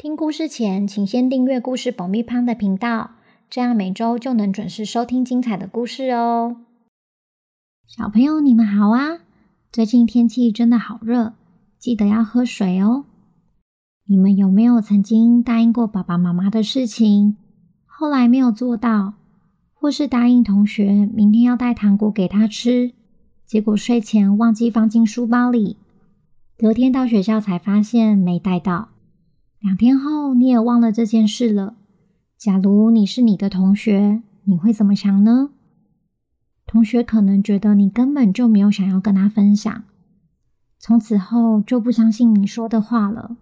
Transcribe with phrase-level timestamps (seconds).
[0.00, 3.16] 听故事前，请先订阅“故事爆米花”的频道，
[3.50, 6.58] 这样每周就能准时收听精彩的故事哦。
[7.84, 9.18] 小朋友，你们好啊！
[9.72, 11.32] 最近天气真的好热，
[11.80, 13.06] 记得要喝水哦。
[14.06, 17.36] 你们有没有曾经答应过爸爸妈妈的事情，
[17.84, 19.14] 后来没有做到，
[19.74, 22.92] 或是答应同学明天要带糖果给他吃，
[23.44, 25.76] 结果睡前忘记放进书包里，
[26.56, 28.90] 隔天到学校才发现没带到？
[29.60, 31.74] 两天后，你也忘了这件事了。
[32.36, 35.50] 假如你是你的同学，你会怎么想呢？
[36.64, 39.82] 同学可能觉得你根本就没有想要跟他分享，
[40.78, 43.36] 从此后就不相信你说的话了。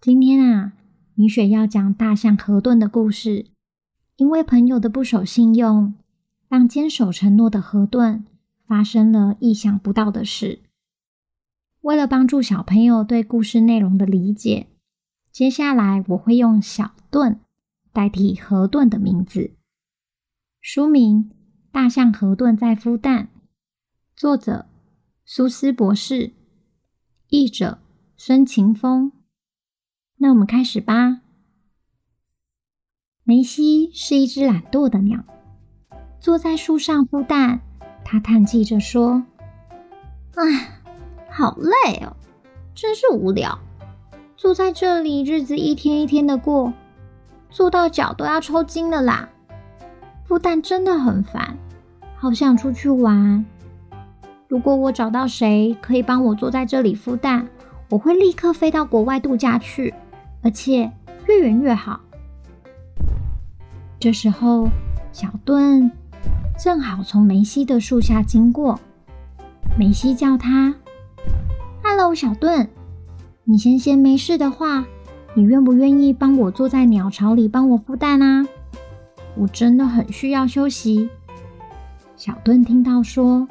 [0.00, 0.74] 今天啊，
[1.14, 3.46] 米雪要讲大象河顿的故事。
[4.16, 5.94] 因为朋友的不守信用，
[6.46, 8.24] 让坚守承诺的河顿
[8.68, 10.60] 发生了意想不到的事。
[11.80, 14.68] 为了帮助小朋友对故事内容的理解。
[15.32, 17.40] 接下来我会用小盾
[17.90, 19.56] 代替河盾的名字。
[20.60, 21.30] 书名
[21.72, 23.24] 《大象河盾在孵蛋》，
[24.14, 24.66] 作者
[25.24, 26.32] 苏斯博士，
[27.28, 27.78] 译者
[28.18, 29.10] 孙晴峰。
[30.18, 31.22] 那我们开始吧。
[33.24, 35.24] 梅西是一只懒惰的鸟，
[36.20, 37.62] 坐在树上孵蛋。
[38.04, 39.24] 它叹气着说
[40.36, 40.82] ：“唉，
[41.30, 42.14] 好累哦，
[42.74, 43.58] 真是无聊。”
[44.42, 46.72] 坐在这里，日子一天一天的过，
[47.48, 49.28] 坐到脚都要抽筋了啦。
[50.26, 51.56] 孵蛋真的很烦，
[52.16, 53.46] 好想出去玩。
[54.48, 57.46] 如果我找到谁可以帮我坐在这里孵蛋，
[57.88, 59.94] 我会立刻飞到国外度假去，
[60.42, 60.90] 而且
[61.28, 62.00] 越远越好。
[64.00, 64.68] 这时候，
[65.12, 65.92] 小顿
[66.58, 68.80] 正好从梅西的树下经过，
[69.78, 70.74] 梅西叫他
[71.84, 72.68] ：“Hello，小顿。”
[73.44, 74.84] 你闲闲没事的话，
[75.34, 78.46] 你愿不愿意帮我坐在鸟巢里帮我孵蛋啊？
[79.36, 81.10] 我真的很需要休息。
[82.16, 83.48] 小顿听到说：“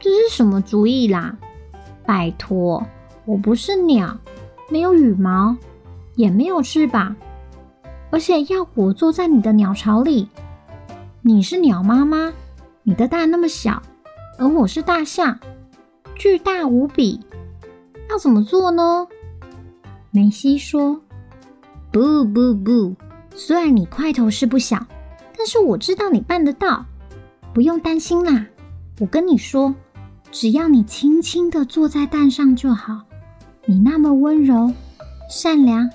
[0.00, 1.36] 这是什么主意啦？
[2.04, 2.84] 拜托，
[3.24, 4.18] 我不是鸟，
[4.68, 5.56] 没有羽毛，
[6.16, 7.14] 也没有翅膀，
[8.10, 10.26] 而且要我坐在你的鸟巢里？
[11.20, 12.32] 你是鸟妈妈，
[12.82, 13.80] 你的蛋那么小，
[14.38, 15.38] 而我是大象，
[16.16, 17.20] 巨大无比。”
[18.12, 19.06] 要怎么做呢？
[20.10, 21.00] 梅西说
[21.90, 22.94] ：“不不不，
[23.34, 24.86] 虽然你块头是不小，
[25.38, 26.84] 但是我知道你办得到，
[27.54, 28.44] 不用担心啦。
[29.00, 29.74] 我跟你说，
[30.30, 33.00] 只要你轻轻的坐在蛋上就好。
[33.64, 34.70] 你那么温柔、
[35.30, 35.88] 善良，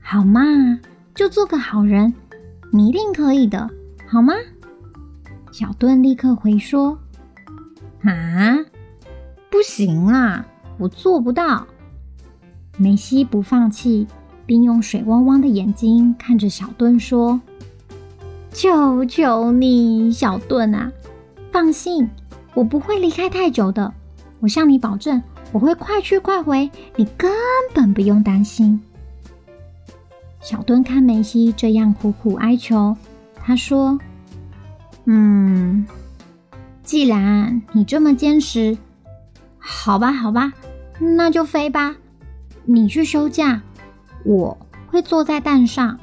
[0.00, 0.40] 好嘛，
[1.14, 2.14] 就做个好人，
[2.70, 3.68] 你一定可以的，
[4.08, 4.32] 好吗？”
[5.52, 6.98] 小顿立刻回说
[8.02, 8.56] ：“啊，
[9.50, 10.46] 不行啦！”
[10.78, 11.66] 我做不到。
[12.78, 14.06] 梅西不放弃，
[14.46, 17.40] 并用水汪汪的眼睛看着小顿说
[18.52, 20.90] ：“求求你，小顿啊，
[21.50, 22.08] 放心，
[22.54, 23.92] 我不会离开太久的。
[24.40, 25.22] 我向你保证，
[25.52, 27.30] 我会快去快回，你根
[27.74, 28.80] 本不用担心。”
[30.40, 32.96] 小顿看梅西这样苦苦哀求，
[33.36, 33.98] 他说
[35.04, 35.86] ：“嗯，
[36.82, 38.76] 既然你这么坚持，
[39.62, 40.52] 好吧，好吧。”
[41.16, 41.96] 那就飞吧，
[42.64, 43.62] 你去休假，
[44.24, 44.56] 我
[44.86, 45.98] 会坐在蛋上，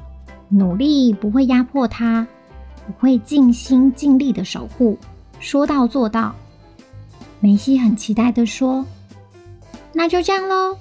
[0.49, 2.27] 努力不会压迫它，
[2.87, 4.97] 我会尽心尽力的守护，
[5.39, 6.35] 说到做到。
[7.39, 8.85] 梅西很期待的说
[9.93, 10.77] ：“那就这样喽，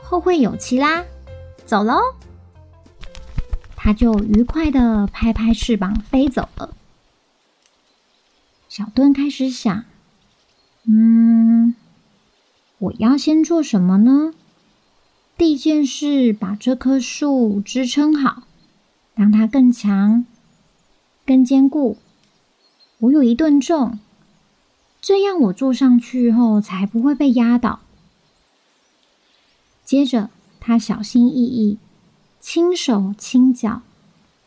[0.00, 1.04] 后会有期啦，
[1.64, 1.98] 走喽。”
[3.74, 6.74] 他就愉快的拍拍翅膀飞走了。
[8.68, 9.84] 小顿开始想，
[10.84, 11.74] 嗯。
[12.78, 14.34] 我要先做什么呢？
[15.38, 18.42] 第一件事，把这棵树支撑好，
[19.14, 20.26] 让它更强、
[21.24, 21.96] 更坚固。
[22.98, 23.98] 我有一吨重，
[25.00, 27.80] 这样我坐上去后才不会被压倒。
[29.84, 30.30] 接着，
[30.60, 31.78] 他小心翼翼、
[32.40, 33.82] 轻手轻脚，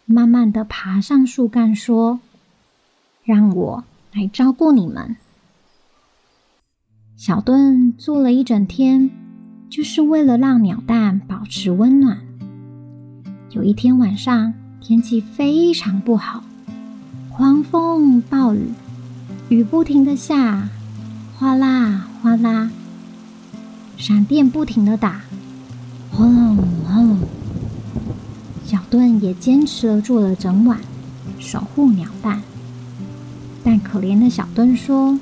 [0.06, 2.20] 慢慢地爬上树干，说
[3.24, 3.84] ：“让我
[4.14, 5.18] 来照顾你们。”
[7.20, 9.10] 小盾做了一整天，
[9.70, 12.20] 就是为了让鸟蛋保持温暖。
[13.52, 16.46] 有一天晚上，天气非常不好，
[17.30, 18.70] 狂风暴雨，
[19.50, 20.70] 雨不停的下，
[21.36, 22.72] 哗啦哗啦，
[23.98, 25.20] 闪电不停的打，
[26.14, 26.56] 轰隆
[26.86, 27.20] 轰隆。
[28.64, 30.80] 小盾也坚持了住了整晚，
[31.38, 32.42] 守护鸟蛋。
[33.62, 35.20] 但可怜的小盾说：“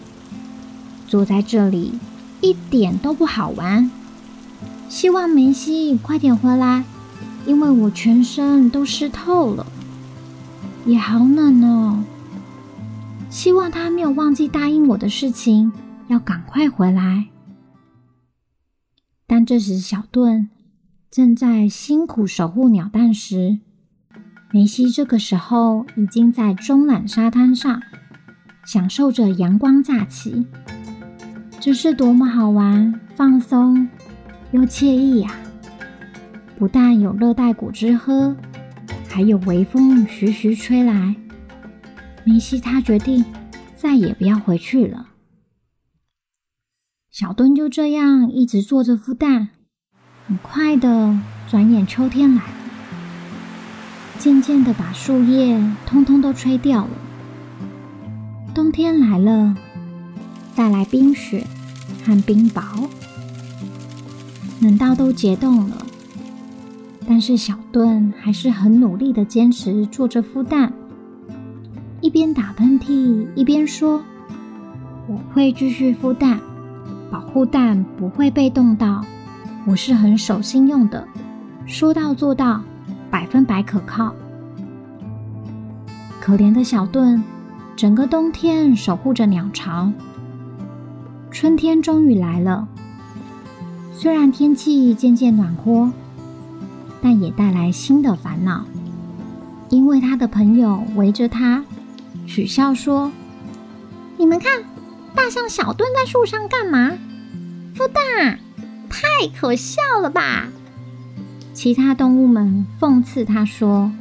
[1.08, 1.94] 坐在这里
[2.42, 3.90] 一点都不好玩，
[4.90, 6.84] 希望梅西快点回来，
[7.46, 9.66] 因为我全身都湿透了，
[10.86, 12.04] 也好冷哦。
[13.30, 15.72] 希望他没有忘记答应我的事情，
[16.08, 17.28] 要赶快回来。”
[19.26, 20.50] 但这时小盾
[21.10, 23.60] 正在辛苦守护鸟蛋时，
[24.52, 27.82] 梅西这个时候已经在中缆沙滩上。
[28.66, 30.46] 享受着阳光假期，
[31.60, 33.90] 这是多么好玩、放松
[34.52, 35.36] 又惬意呀！
[36.58, 38.36] 不但有热带果汁喝，
[39.10, 41.16] 还有微风徐徐吹来。
[42.24, 43.26] 梅西他决定
[43.76, 45.08] 再也不要回去了。
[47.12, 49.50] 小顿就这样一直做着孵蛋，
[50.28, 51.20] 很快的，
[51.50, 52.50] 转眼秋天来了，
[54.18, 56.92] 渐渐的把树叶通通都吹掉了。
[58.54, 59.56] 冬天来了，
[60.58, 61.46] 带来冰雪
[62.04, 62.62] 和冰雹，
[64.60, 65.86] 冷到都结冻了。
[67.08, 70.74] 但是小盾还是很努力的坚持做着孵蛋，
[72.02, 74.02] 一边打喷嚏一边说
[75.08, 76.40] ：“我会继续孵蛋，
[77.12, 79.06] 保护蛋不会被冻到。
[79.68, 81.08] 我是很守信用的，
[81.68, 82.64] 说到做到，
[83.12, 84.12] 百分百可靠。”
[86.20, 87.24] 可怜的小盾。
[87.76, 89.94] 整个冬天守护着鸟巢，
[91.40, 92.68] 春天终于来了。
[93.94, 95.92] 虽然天气渐渐暖和，
[97.00, 98.66] 但也带来新的烦恼。
[99.70, 101.64] 因为他的朋友围着他
[102.26, 103.12] 取笑说
[104.18, 104.64] ：“你们看，
[105.14, 106.98] 大象小顿在树上干嘛？
[107.76, 108.40] 孵蛋，
[108.90, 110.48] 太可笑了吧！”
[111.54, 113.92] 其他动物们讽刺他说。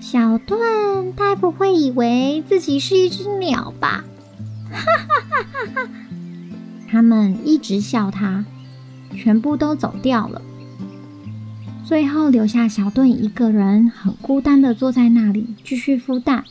[0.00, 4.02] 小顿，该不会以为自己是一只鸟吧？
[4.72, 5.88] 哈哈哈哈哈！
[6.92, 8.44] 他们一直笑他，
[9.16, 10.42] 全部都走掉了。
[11.86, 16.44] 最后留下小顿一个人，很孤单的坐在那里，继续孵蛋。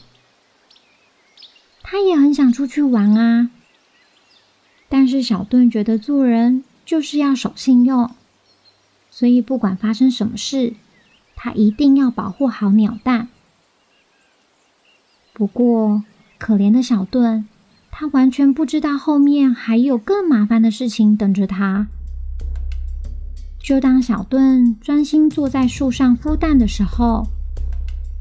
[1.83, 3.51] 他也很想出去玩啊，
[4.89, 8.09] 但是小顿觉得做人就是要守信用，
[9.11, 10.73] 所以不管发生什么事，
[11.35, 13.27] 他一定要保护好鸟蛋。
[15.33, 16.03] 不过，
[16.39, 17.47] 可怜的小顿，
[17.91, 21.87] 他完全不知道后面还有更麻烦的事情等着他。
[23.59, 27.27] 就当小顿专心坐在树上孵蛋的时候，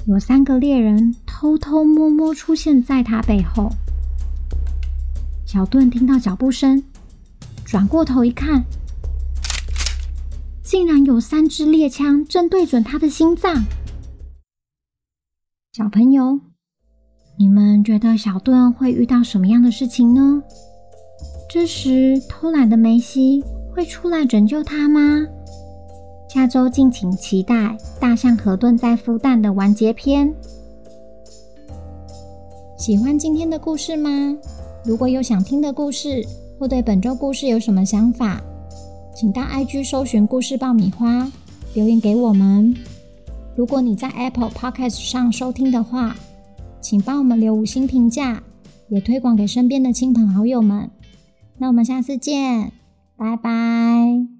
[0.06, 3.70] 有三个猎人偷偷摸摸出现在他背后。
[5.46, 6.82] 小顿听到脚步声，
[7.64, 8.62] 转过头一看，
[10.62, 13.64] 竟然有三支猎枪正对准他的心脏。
[15.72, 16.49] 小朋友。
[17.40, 20.42] 你们觉得小盾会遇到什么样的事情呢？
[21.48, 23.42] 这时偷懒的梅西
[23.74, 25.26] 会出来拯救他吗？
[26.28, 27.54] 下周敬请期待
[27.98, 30.30] 《大象和顿在孵蛋》的完结篇。
[32.76, 34.36] 喜欢今天的故事吗？
[34.84, 36.22] 如果有想听的故事，
[36.58, 38.38] 或对本周故事有什么想法，
[39.16, 41.26] 请到 IG 搜寻“故事爆米花”
[41.72, 42.76] 留言给我们。
[43.56, 46.14] 如果你在 Apple Podcast 上收听的话，
[46.80, 48.42] 请帮我们留五星评价，
[48.88, 50.90] 也推广给身边的亲朋好友们。
[51.58, 52.72] 那我们下次见，
[53.16, 54.39] 拜拜。